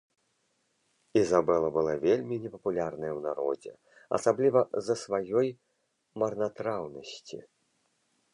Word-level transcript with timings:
Ізабела 1.19 1.67
была 1.75 1.93
вельмі 2.05 2.39
непапулярная 2.45 3.11
ў 3.17 3.19
народзе, 3.27 3.73
асабліва 4.19 4.59
з-за 4.81 4.95
сваёй 5.03 5.47
марнатраўнасці. 6.25 7.37